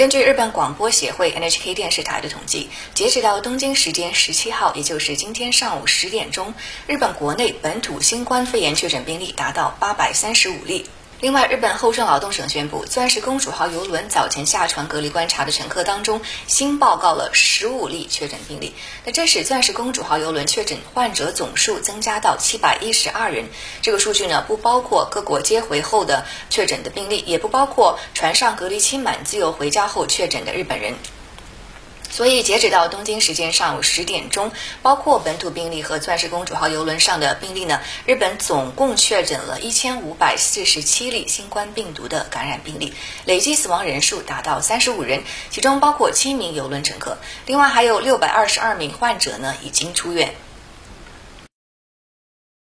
[0.00, 6.54] 根据日本广播协会 NHK 电视台的统计，截止到东京时间十七号，也就是今天上午十点钟，
[6.86, 10.86] 日本国内本土新冠肺炎确诊病例达到八百三十五例。
[11.20, 18.74] 另外，日本厚生劳动省宣布，钻石公主号邮轮早前下船隔离观察的乘客当中，新报告了十五例确诊病例。
[19.04, 23.44] 那这使钻石公主号邮轮确诊患者总数增加到七百一十二人。
[23.82, 30.94] 这个数据呢，不包括各国接回后的确诊的病例，也不包括船上隔离期满自由回家后确诊的日本人。
[32.10, 34.50] 所以，截止到东京时间上午十点钟，
[34.82, 42.92] 包括本土病例和钻石公主号游轮上的病例呢，日本总共确诊了一千五百四十七例新冠病毒的感染病例，
[43.24, 50.34] 累计死亡人数达到三十五人，其中包括七名游轮乘客，另外还有六百二十二名患者呢已经出院。